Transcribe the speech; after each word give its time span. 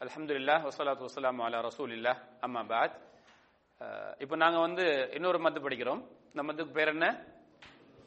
அலமதுல்லா 0.00 0.54
வஸ்ஸலாத்து 0.64 1.06
வசலாம் 1.08 1.38
அலா 1.44 1.58
இல்லா 1.96 2.12
அம்மா 2.46 2.62
பாத். 2.70 2.96
இப்போ 4.22 4.36
நாங்கள் 4.42 4.64
வந்து 4.66 4.84
இன்னொரு 5.16 5.38
மத்து 5.44 5.60
படிக்கிறோம். 5.66 6.02
இந்த 6.32 6.42
மத்துக்கு 6.48 6.72
பேர் 6.78 6.90
என்ன? 6.94 7.06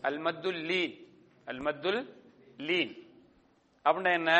அல் 0.07 0.19
மத்துல் 0.25 0.59
லீன். 0.69 0.93
அல் 1.49 1.61
மத்துல் 1.67 1.99
லீன். 2.67 2.93
அப்படின்னா 3.85 4.11
என்ன? 4.19 4.33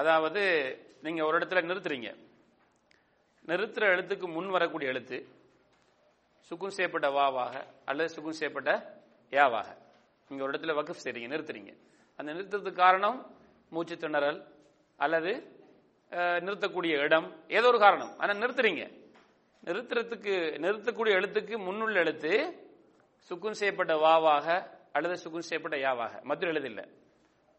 அதாவது 0.00 0.42
நீங்கள் 1.02 1.26
ஒரு 1.28 1.36
இடத்துல 1.38 1.62
நிறுத்துறீங்க. 1.70 2.10
நிறுத்துற 3.50 3.84
எழுத்துக்கு 3.94 4.26
முன் 4.36 4.50
வரக்கூடிய 4.56 4.92
எழுத்து 4.94 5.18
சுக்கும் 6.48 6.74
செய்யப்பட்ட 6.78 7.10
வாவாக 7.18 7.54
அல்லது 7.84 8.14
சுக்கும் 8.14 8.38
செய்யப்பட்ட 8.40 8.72
யாவாக. 9.38 9.68
நீங்கள் 10.28 10.46
ஒரு 10.48 10.54
இடத்துல 10.54 10.74
வகுப்பு 10.80 11.04
செய்றீங்க 11.04 11.30
நிறுத்துறீங்க. 11.34 11.74
அந்த 12.16 12.28
நிறுத்துறதுக்கு 12.32 12.82
காரணம் 12.84 13.20
மூச்சு 13.74 13.96
திணறல் 13.96 14.40
அல்லது 14.96 15.32
நிறுத்தக்கூடிய 16.10 16.98
இடம் 16.98 17.44
ஏதோ 17.48 17.66
ஒரு 17.66 17.78
காரணம். 17.78 18.18
ஆனால் 18.18 18.36
நிறுத்துறீங்க. 18.36 19.06
நிறுத்துறதுக்கு 19.64 20.34
நிறுத்தக்கூடிய 20.58 21.14
எழுத்துக்கு 21.14 21.58
முன்னுள்ள 21.58 21.94
எழுத்து 21.94 22.62
சுக்குன் 23.30 23.50
செய்யப்பட்ட 23.50 23.96
வாவாக 23.96 24.76
அல்லது 24.92 25.14
சுக்குன் 25.14 25.38
செய்யப்பட்ட 25.38 25.92
யாவாக. 25.92 26.22
மதுரை 26.22 26.54
எழுதில்லை. 26.54 26.84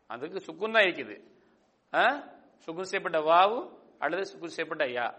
அதுக்கு 0.08 0.39
சுக்குன் 0.39 0.72
தான் 0.72 0.84
இருக்குது 0.84 1.22
ஆ? 1.94 2.23
சுக்குன் 2.66 2.81
செய்யப்பட்ட 2.81 3.20
வாவு 3.20 3.70
அல்லது 3.99 4.22
சுக்குன் 4.22 4.55
செய்யப்பட்ட 4.55 4.86
யா. 4.86 5.13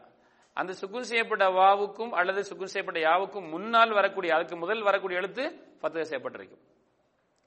அந்த 0.52 0.72
சுக்குன் 0.72 1.00
செய்யப்பட்ட 1.00 1.48
வாவுக்கும் 1.48 2.10
அல்லது 2.10 2.40
சுக்குன் 2.40 2.64
செய்யப்பட்ட 2.64 3.08
யாவுக்கும் 3.10 3.48
முன்னால் 3.48 3.92
வரக்கூடிய 3.92 4.34
அதுக்கு 4.34 4.56
முதல் 4.56 4.82
வரக்கூடிய 4.82 5.18
எழுத்து 5.18 5.52
பத்து 5.80 6.06
செய்யப்பட்டிருக்கும். 6.06 6.60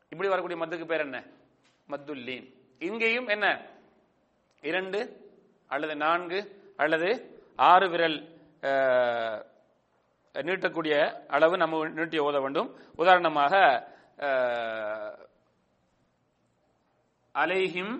இப்படி 0.09 0.29
வரக்கூடிய 0.29 0.65
மத்துக்கு 0.65 0.85
பேர் 0.85 0.99
என்ன? 0.99 1.23
மத்துல்லீன் 1.89 2.53
இங்கேயும் 2.79 3.27
என்ன? 3.27 3.61
இரண்டு 4.61 5.22
அல்லது 5.73 5.95
நான்கு 6.05 6.39
அல்லது 6.83 7.09
ஆறு 7.69 7.87
விரல் 7.93 8.17
நீட்டக்கூடிய 10.47 10.95
அளவு 11.35 11.55
நம்ம 11.61 11.79
நீட்டி 11.97 12.17
ஓத 12.27 12.37
வேண்டும். 12.41 12.69
உதாரணமாக 13.01 13.53
அலைஹிம் 17.35 17.95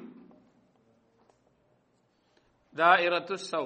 தாயிரத்து 2.79 3.35
சௌ. 3.51 3.65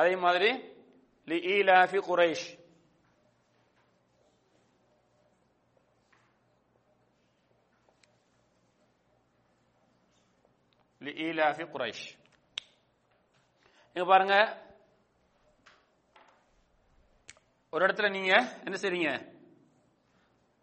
அதே 0.00 0.14
மாதிரி 0.24 0.50
லி 1.30 1.38
ஈலாஃபி 1.54 2.00
குரைஷ். 2.08 2.46
லி 10.98 11.10
ஈலாஃபி 11.10 11.64
குரைஷ் 11.72 12.06
இங்க 13.92 14.08
பாருங்க. 14.08 14.66
ஒரு 17.70 17.86
இடத்துல 17.86 18.10
நீங்க 18.10 18.60
என்ன 18.64 18.76
செய்றீங்க? 18.78 19.36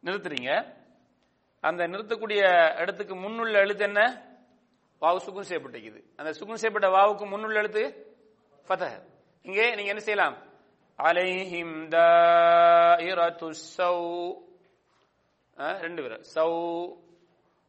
நிறுத்துறீங்க. 0.03 0.77
அந்த 1.61 1.87
நிறுத்தக்கூடிய 1.87 2.75
இடத்துக்கு 2.79 3.15
முன்னுள்ள 3.15 3.51
எழுத்து 3.51 3.83
என்ன? 3.83 4.01
வாவு 5.01 5.17
சுகுன் 5.17 5.47
செய்யப்பட்டிருக்குது. 5.49 6.03
அந்த 6.15 6.31
சுகுன் 6.31 6.53
செய்யப்பட்ட 6.53 6.87
வாவுக்கு 6.87 7.25
முன்னுள்ள 7.29 7.53
எழுத்து 7.53 7.83
ஃபதஹ். 8.67 9.07
இங்கே 9.41 9.75
நீங்க 9.75 9.89
என்ன 9.89 9.99
செய்யலாம்? 9.99 10.37
அலைஹிம் 10.97 11.87
தாயிரத்து 11.95 13.53
சௌ. 13.77 13.97
ரெண்டு 15.55 16.01
பேர் 16.03 16.21
சௌ 16.35 16.51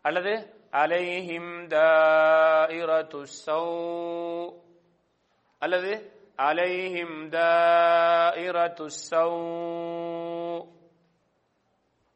அல்லது 0.03 0.56
அலைஹிம் 0.73 1.67
தாயிரத்து 1.67 3.27
சௌ 3.47 3.65
அல்லது 5.59 5.93
அலைஹிம் 6.39 7.29
தாயிரத்து 7.29 8.87
சௌ 9.11 9.31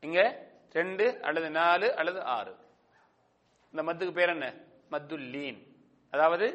இங்க 0.00 0.20
ரெண்டு 0.72 1.22
அல்லது 1.22 1.50
நாலு 1.50 1.94
அல்லது 1.94 2.22
ஆறு. 2.22 2.56
இந்த 3.74 3.92
மத்துக்கு 3.92 4.12
பேர் 4.12 4.28
என்ன? 4.28 4.54
மத்துல்லீன் 4.90 5.58
அதாவது 6.10 6.46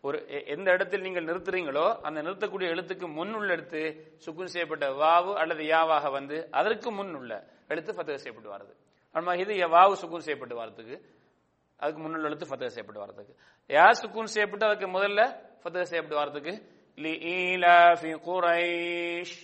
ஒரு 0.00 0.24
எ- 0.28 0.44
எந்த 0.46 0.70
இடத்தில் 0.70 1.00
நீங்கள் 1.00 1.24
நிறுத்துறீங்களோ 1.24 2.00
அந்த 2.00 2.22
நிறுத்தக்கூடிய 2.22 2.68
எழுத்துக்கு 2.68 3.12
முன் 3.12 3.34
உள்ள 3.34 3.52
எழுத்து 3.52 3.82
சுக்குன் 4.26 4.44
செய்யப்பட்ட 4.44 4.90
வாவு 4.90 5.34
அல்லது 5.34 5.64
யாவாக 5.64 6.10
வந்து 6.10 6.48
அதற்கு 6.50 6.90
முன் 6.90 7.14
உள்ள 7.14 7.46
எழுத்து 7.68 7.94
பத்தக 7.94 8.18
செய்யப்பட்டு 8.18 8.58
வரது. 8.58 8.74
அம்மா 9.10 9.34
இது 9.34 9.54
வாவு 9.54 9.92
சுக்குன் 9.92 10.18
செய்யப்பட்டு 10.18 10.64
வரதுக்கு 10.64 10.96
அதுக்கு 11.82 12.02
முன்னுள்ள 12.02 12.22
எழுத்து 12.22 12.46
ஃபத்தக 12.46 12.66
செய்யப்பட்டு 12.66 13.04
வரதுக்கு 13.04 13.34
யா 13.68 13.86
சுக்குன் 14.02 14.32
செய்யப்பட்டு 14.34 14.66
அதுக்கு 14.66 14.86
முதல்ல 14.86 15.22
ஃபத்தக 15.62 15.82
செய்யப்பட்டு 15.82 16.20
வரதுக்கு 16.20 16.52
லி 17.02 17.12
ஈலாஃபி 17.34 18.12
குரைஷ். 18.26 19.36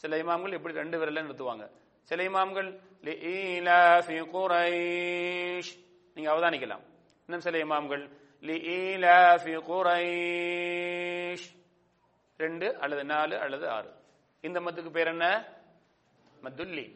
சில 0.00 0.16
இமாம்கள் 0.16 0.52
இப்படி 0.52 0.74
ரெண்டு 0.74 0.96
விரல 1.00 1.22
நிறுத்துவாங்க. 1.22 1.64
சில 2.02 2.22
இமாம்கள் 2.22 2.68
லி 3.00 3.12
ஈலாஃபி 3.34 4.18
குரைஷ். 4.34 5.70
நீங்க 6.14 6.32
அவதானிக்கலாம். 6.32 6.84
இன்னும் 7.26 7.44
சில 7.46 7.58
இமாம்கள் 7.64 8.04
லி 8.40 8.56
ஈலாஃபி 8.76 9.54
குரைஷ். 9.70 11.46
ரெண்டு 12.36 12.78
அல்லது 12.78 13.04
நாலு 13.04 13.38
அல்லது 13.40 13.68
ஆறு. 13.68 13.90
இந்த 14.40 14.60
மத்துக்கு 14.60 14.90
பேர் 14.90 15.06
என்ன? 15.06 15.26
மத்துல்லி. 16.42 16.86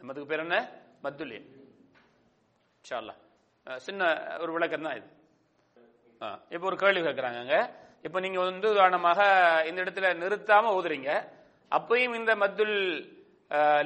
இந்த 0.00 0.02
மத்துக்கு 0.06 0.30
பேர் 0.32 0.44
என்ன? 0.46 0.56
மத்துல்லி. 1.02 1.38
இன்ஷா 2.84 2.98
சின்ன 3.80 4.02
ஒரு 4.42 4.50
விளக்கம் 4.54 4.86
தான் 4.86 4.96
இது. 4.98 5.06
ஆ, 6.20 6.26
இப்போ 6.50 6.66
ஒரு 6.66 6.76
கேள்வி 6.76 7.00
கேட்கறாங்க 7.02 7.54
இப்போ 8.04 8.18
நீங்க 8.20 8.38
வந்து 8.42 8.66
உதாரணமாக 8.72 9.20
இந்த 9.68 9.78
இடத்துல 9.84 10.08
நிறுத்தாம 10.20 10.72
ஊதுறீங்க. 10.76 11.10
அப்பயும் 11.72 12.16
இந்த 12.18 12.32
மத்துல் 12.42 12.76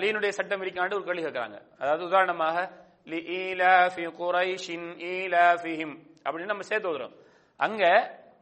லீனுடைய 0.01 0.33
சட்டம் 0.39 0.63
இருக்காண்டு 0.65 0.97
ஒரு 0.99 1.07
கேள்வி 1.07 1.23
கேட்கறாங்க 1.25 1.59
அதாவது 1.81 2.03
உதாரணமாக 2.09 2.57
லி 3.07 3.21
ஈலாஃபி 3.37 4.07
குரைஷின் 4.19 4.89
ஈலாஃபிஹிம் 5.11 5.95
அப்படின்னு 6.25 6.53
நம்ம 6.53 6.67
சேர்த்து 6.69 6.91
ஓதுறோம் 6.91 7.15
அங்க 7.61 7.85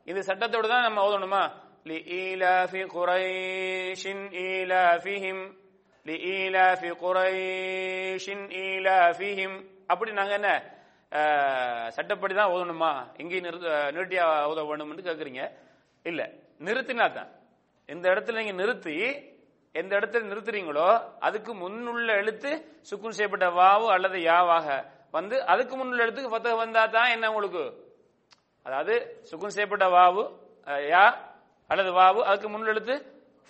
இந்த 0.09 0.21
சட்டத்தோடு 0.28 0.69
தான் 0.69 0.87
நம்ம 0.87 1.05
ஓதணுமா 1.06 1.43
லி 1.87 1.99
ஈலாஃபி 2.19 2.83
குரைஷின் 2.95 4.25
ஈலாஃபிஹிம் 4.45 5.45
லி 6.06 6.16
ஈலாஃபி 6.34 6.91
குரைஷின் 7.03 8.45
ஈலாஃபிஹிம் 8.65 9.59
அப்படி 9.93 10.11
நாங்கள் 10.19 10.39
என்ன 10.41 10.51
சட்டப்படி 11.97 12.35
தான் 12.39 12.53
ஓதணுமா? 12.55 12.91
எங்கேயும் 13.21 13.47
நிறுத்த 13.49 13.69
நிறுத்தியா 13.97 14.25
ஓத 14.51 14.61
வேணும்னு 14.69 15.07
கேட்குறீங்க 15.09 15.43
இல்லை. 16.11 16.27
நிறுத்தினா 16.67 17.07
தான் 17.19 17.31
இந்த 17.89 18.05
இடத்துல 18.13 18.39
நீங்கள் 18.41 18.61
நிறுத்தி 18.63 18.95
எந்த 19.75 19.93
இடத்துல 19.99 20.29
நிறுத்துறீங்களோ 20.31 20.87
அதுக்கு 21.27 21.53
முன்னுள்ள 21.63 22.11
எழுத்து 22.21 22.51
சுக்குன் 22.91 23.17
செய்யப்பட்ட 23.17 23.47
வாவு 23.59 23.87
அல்லது 23.97 24.19
யாவாக 24.31 24.67
வந்து 25.17 25.37
அதுக்கு 25.53 25.75
முன்னுள்ள 25.79 26.05
எழுத்துக்கு 26.07 26.33
ஃபத்தஹ் 26.33 26.61
வந்தா 26.63 26.83
தான் 26.97 27.13
என்ன 27.15 27.31
உங்களுக்கு? 27.33 27.65
அதாவது 28.67 28.95
சுக்குன் 29.31 29.55
செய்யப்பட்ட 29.57 29.87
வாவு 29.97 30.23
யா 30.93 31.05
அல்லது 31.71 31.91
வாவு 32.01 32.21
அதுக்கு 32.31 32.49
முன்னுள்ள 32.53 32.75
எழுத்து 32.75 32.97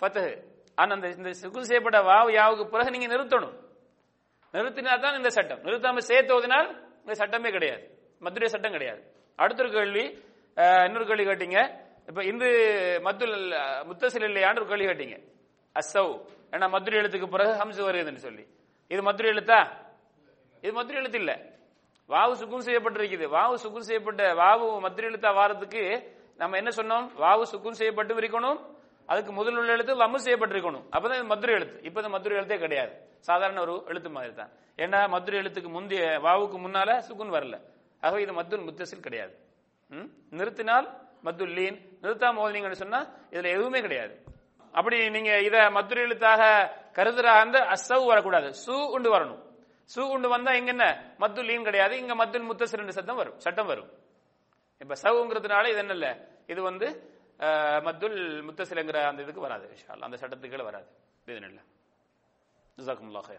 ஆனால் 0.01 0.27
ஆனா 0.77 0.91
அந்த 0.97 1.07
இந்த 1.19 1.29
சுக்குன் 1.43 1.69
செய்யப்பட்ட 1.69 1.99
வாவு 2.11 2.29
யாவுக்கு 2.39 2.65
பிறகு 2.73 2.93
நீங்கள் 2.95 3.13
நிறுத்தணும். 3.13 3.55
நிறுத்தினா 4.57 4.93
தான் 5.05 5.17
இந்த 5.19 5.29
சட்டம். 5.37 5.61
நிறுத்தாம 5.65 6.03
சேர்த்து 6.09 6.31
ஓதினால் 6.37 6.69
இந்த 7.01 7.15
சட்டமே 7.21 7.49
கிடையாது. 7.55 7.83
மதுரை 8.25 8.47
சட்டம் 8.53 8.75
கிடையாது. 8.77 9.01
அடுத்த 9.43 9.63
ஒரு 9.63 9.71
கேள்வி 9.77 10.05
இன்னொரு 10.85 11.05
கேள்வி 11.09 11.25
கேட்டீங்க. 11.31 11.59
இப்ப 12.09 12.23
இந்து 12.29 12.47
மத்துல் 13.07 13.35
முத்தசில் 13.89 14.27
இல்லையான்னு 14.29 14.61
ஒரு 14.61 14.69
கேள்வி 14.71 14.87
கேட்டீங்க. 14.91 15.17
அசௌ 15.79 16.07
ஏன்னா 16.53 16.67
மதுரை 16.75 16.97
எழுத்துக்கு 16.99 17.27
பிறகு 17.33 17.53
ஹம்சு 17.61 17.81
வருதுன்னு 17.87 18.23
சொல்லி. 18.25 18.43
இது 18.93 19.01
மதுரை 19.07 19.29
எழுத்தா? 19.31 19.59
இது 20.61 20.71
மதுரை 20.77 20.97
எழுத்து 21.01 21.19
இல்ல. 21.23 21.33
வாவு 22.13 22.33
சுக்குன் 22.41 22.65
செய்யப்பட்டிருக்குது. 22.67 23.25
வாவு 23.37 23.55
சுக்குன் 23.63 23.87
செய்யப்பட்ட 23.89 24.23
வாவு 24.41 24.67
மதுரை 24.85 25.07
எழுத்தா 25.09 25.31
வாரத்துக்கு 25.39 25.83
நம்ம 26.41 26.57
என்ன 26.61 26.71
சொன்னோம்? 26.79 27.05
வாவு 27.23 27.43
சுக்குன் 27.51 27.79
செய்யப்பட்டு 27.79 28.21
இருக்கணும் 28.21 28.59
அதுக்கு 29.07 29.31
முதல் 29.31 29.55
உள்ள 29.55 29.71
எழுத்து 29.71 29.95
லம்மு 29.95 30.15
செய்யப்பட்டிருக்கணும். 30.23 30.83
அப்பதான் 30.91 31.13
இது 31.13 31.23
மதுரை 31.23 31.55
எழுத்து. 31.55 31.81
இப்ப 31.83 31.99
இந்த 31.99 32.11
மதுரை 32.11 32.37
எழுத்தே 32.37 32.59
கிடையாது. 32.59 32.91
சாதாரண 33.19 33.61
ஒரு 33.61 33.83
எழுத்து 33.87 34.09
மாதிரி 34.09 34.33
தான் 34.33 34.49
ஏன்னா 34.77 35.09
மதுரை 35.09 35.39
எழுத்துக்கு 35.39 35.69
முந்தைய 35.69 36.19
வாவுக்கு 36.23 36.57
முன்னால 36.57 36.97
சுகுன் 36.97 37.31
வரல. 37.31 37.61
ஆகவே 38.01 38.21
இது 38.21 38.33
மத்துல் 38.33 38.63
முத்தசில் 38.63 38.99
கிடையாது. 38.99 39.37
ம்? 39.89 40.03
நிறுத்தினால் 40.31 40.87
மத்துல் 41.23 41.53
லீன். 41.53 41.99
நிறுத்தாம 42.01 42.39
ஓதுனீங்கன்னு 42.39 42.71
சொன்னா 42.71 43.05
இதுல 43.31 43.47
எதுவுமே 43.47 43.81
கிடையாது. 43.81 44.23
அப்படி 44.71 45.09
நீங்க 45.09 45.39
இத 45.39 45.69
மதுரை 45.69 46.03
எழுத்தாக 46.03 46.71
கருதுற 46.93 47.23
அந்த 47.23 47.59
அசவு 47.59 48.05
வரக்கூடாது. 48.05 48.53
சு 48.65 48.89
உண்டு 48.89 49.15
வரணும். 49.15 49.41
சு 49.95 49.99
உண்டு 49.99 50.29
வந்தா 50.29 50.53
இங்க 50.53 50.69
என்ன? 50.69 51.15
மத்து 51.19 51.43
லீன் 51.43 51.63
கிடையாது. 51.63 51.97
இங்க 51.97 52.25
மத்துல் 52.25 52.49
முத்தசில் 52.51 52.87
சத்தம் 52.87 53.15
வரும். 53.15 53.39
சட்டம் 53.39 53.67
வரும். 53.67 53.89
இப்ப 54.79 54.95
சவுங்கிறதுனால 55.03 55.67
இது 55.67 55.77
என்ன 55.77 55.91
இல்ல? 55.91 56.27
இது 56.47 56.61
வந்து 56.61 57.15
மத்துல் 57.83 58.43
முத்தசிலங்கிற 58.43 59.07
அந்த 59.07 59.21
இதுக்கு 59.21 59.41
வராது 59.41 59.67
இன்ஷா 59.71 59.97
அந்த 60.01 60.17
சட்டத்துக்கு 60.17 60.63
வராது 60.63 60.87
இது 61.27 61.37
இல்ல 61.37 61.61
ஜசாக்குமுல்லாஹ் 62.77 63.31